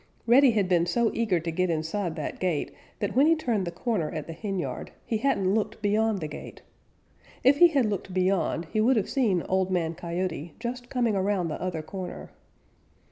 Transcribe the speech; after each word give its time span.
Reddy 0.25 0.49
had 0.49 0.67
been 0.67 0.87
so 0.87 1.11
eager 1.13 1.39
to 1.39 1.51
get 1.51 1.69
inside 1.69 2.15
that 2.15 2.39
gate 2.39 2.71
that 2.97 3.15
when 3.15 3.27
he 3.27 3.35
turned 3.35 3.67
the 3.67 3.71
corner 3.71 4.09
at 4.09 4.25
the 4.25 4.33
henyard 4.33 4.89
he 5.05 5.17
hadn't 5.17 5.53
looked 5.53 5.79
beyond 5.79 6.21
the 6.21 6.27
gate. 6.27 6.63
If 7.43 7.57
he 7.57 7.67
had 7.67 7.85
looked 7.85 8.11
beyond, 8.11 8.65
he 8.73 8.81
would 8.81 8.95
have 8.97 9.09
seen 9.11 9.43
Old 9.43 9.69
Man 9.69 9.93
Coyote 9.93 10.55
just 10.59 10.89
coming 10.89 11.15
around 11.15 11.49
the 11.49 11.61
other 11.61 11.83
corner. 11.83 12.31